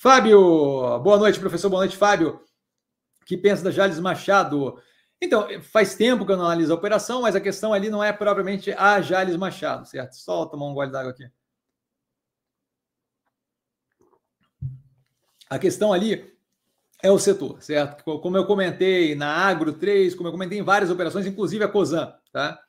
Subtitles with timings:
[0.00, 1.68] Fábio, boa noite, professor.
[1.68, 2.40] Boa noite, Fábio.
[3.26, 4.80] Que pensa da Jales Machado?
[5.20, 8.12] Então, faz tempo que eu não analiso a operação, mas a questão ali não é
[8.12, 10.12] propriamente a Jales Machado, certo?
[10.12, 11.28] Só tomar um gole d'água aqui.
[15.50, 16.32] A questão ali
[17.02, 18.04] é o setor, certo?
[18.20, 22.16] Como eu comentei na Agro 3, como eu comentei em várias operações, inclusive a COSAN,
[22.30, 22.62] tá?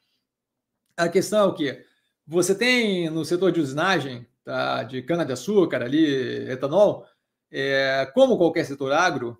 [0.97, 1.85] A questão é o quê?
[2.25, 7.07] Você tem no setor de usinagem, tá, de cana-de-açúcar ali, etanol,
[7.51, 9.37] é, como qualquer setor agro,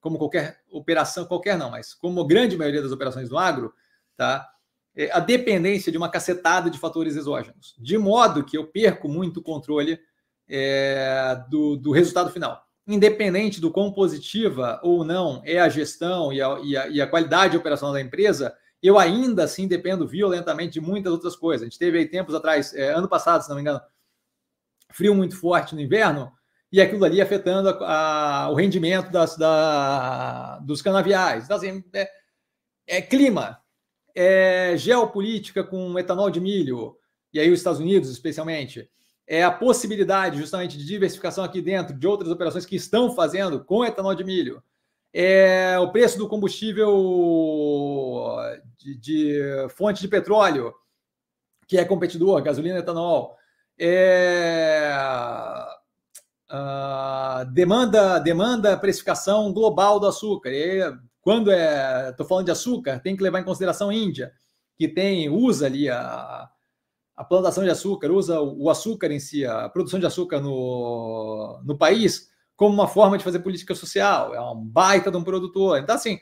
[0.00, 3.72] como qualquer operação, qualquer não, mas como a grande maioria das operações do agro,
[4.16, 4.48] tá?
[4.96, 9.42] É, a dependência de uma cacetada de fatores exógenos, de modo que eu perco muito
[9.42, 10.00] controle
[10.48, 12.66] é, do, do resultado final.
[12.86, 17.06] Independente do quão positiva ou não é a gestão e a, e a, e a
[17.06, 21.62] qualidade operacional da empresa, eu ainda assim dependo violentamente de muitas outras coisas.
[21.62, 23.80] A gente teve aí tempos atrás, é, ano passado, se não me engano,
[24.90, 26.32] frio muito forte no inverno,
[26.72, 31.50] e aquilo ali afetando a, a, o rendimento das, da, dos canaviais.
[31.50, 32.08] Assim, é,
[32.86, 33.60] é, clima,
[34.14, 36.96] é geopolítica com etanol de milho,
[37.32, 38.88] e aí os Estados Unidos especialmente,
[39.26, 43.84] é a possibilidade justamente de diversificação aqui dentro de outras operações que estão fazendo com
[43.84, 44.62] etanol de milho,
[45.12, 46.92] é o preço do combustível
[48.78, 50.72] de, de fonte de petróleo,
[51.66, 53.36] que é competidor, gasolina e etanol,
[53.78, 54.92] é
[56.50, 60.50] uh, demanda, demanda precificação global do açúcar.
[60.50, 60.80] E
[61.20, 64.32] quando é, estou falando de açúcar, tem que levar em consideração a Índia,
[64.76, 66.48] que tem usa ali a,
[67.16, 71.76] a plantação de açúcar, usa o açúcar em si, a produção de açúcar no, no
[71.76, 74.34] país, como uma forma de fazer política social.
[74.34, 75.78] É um baita de um produtor.
[75.78, 76.18] Então, assim,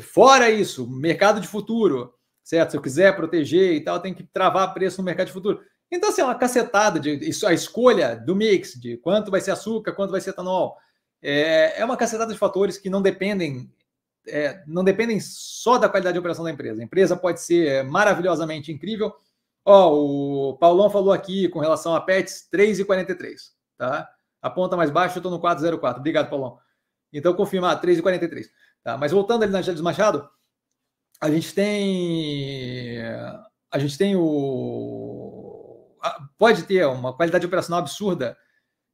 [0.00, 2.72] fora isso, mercado de futuro, certo?
[2.72, 5.60] Se eu quiser proteger e tal, tem que travar preço no mercado de futuro.
[5.90, 9.52] Então, assim, é uma cacetada de isso, a escolha do mix, de quanto vai ser
[9.52, 10.76] açúcar, quanto vai ser etanol.
[11.22, 13.72] É, é uma cacetada de fatores que não dependem,
[14.26, 16.80] é, não dependem só da qualidade de operação da empresa.
[16.80, 19.14] A empresa pode ser maravilhosamente incrível.
[19.64, 23.36] Ó, o Paulão falou aqui com relação a PETs 3,43,
[23.76, 24.08] tá?
[24.42, 26.00] A ponta mais baixa, eu estou no 404.
[26.00, 26.58] Obrigado, Paulão.
[27.12, 28.46] Então, confirmar, 3,43.
[28.84, 28.96] Tá?
[28.96, 30.28] Mas voltando ali na Gélio Machado,
[31.20, 33.00] a gente tem.
[33.70, 34.95] A gente tem o
[36.38, 38.36] pode ter uma qualidade operacional absurda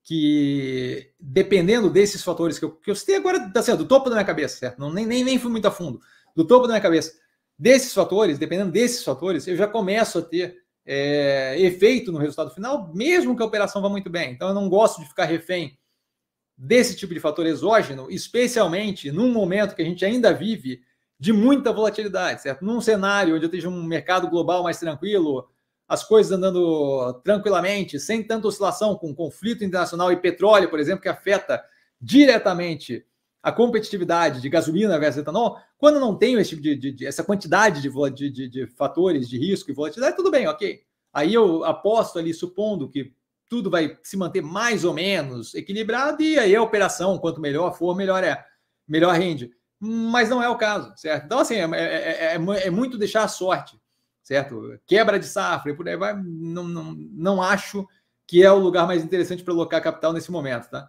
[0.04, 4.24] que, dependendo desses fatores que eu, que eu citei agora, assim, do topo da minha
[4.24, 4.78] cabeça, certo?
[4.78, 6.00] Não, nem, nem, nem fui muito a fundo.
[6.34, 7.12] Do topo da minha cabeça.
[7.58, 12.92] Desses fatores, dependendo desses fatores, eu já começo a ter é, efeito no resultado final,
[12.92, 14.32] mesmo que a operação vá muito bem.
[14.32, 15.78] Então, eu não gosto de ficar refém
[16.56, 20.82] desse tipo de fator exógeno, especialmente num momento que a gente ainda vive
[21.18, 22.64] de muita volatilidade, certo?
[22.64, 25.48] Num cenário onde eu esteja um mercado global mais tranquilo,
[25.88, 31.08] as coisas andando tranquilamente, sem tanta oscilação, com conflito internacional e petróleo, por exemplo, que
[31.08, 31.62] afeta
[32.00, 33.04] diretamente
[33.42, 37.24] a competitividade de gasolina versus etanol, quando não tenho esse tipo de, de, de essa
[37.24, 40.80] quantidade de, de, de, fatores de risco e volatilidade, tudo bem, ok.
[41.12, 43.12] Aí eu aposto ali, supondo que
[43.48, 47.96] tudo vai se manter mais ou menos equilibrado, e aí a operação, quanto melhor for,
[47.96, 48.42] melhor é,
[48.86, 49.50] melhor rende.
[49.78, 51.26] Mas não é o caso, certo?
[51.26, 53.81] Então, assim, é, é, é, é muito deixar a sorte
[54.22, 54.78] certo?
[54.86, 56.14] Quebra de safra e por aí vai.
[56.14, 57.86] Não, não, não acho
[58.26, 60.88] que é o lugar mais interessante para alocar capital nesse momento, tá?